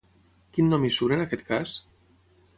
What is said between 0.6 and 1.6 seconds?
nom hi surt en aquest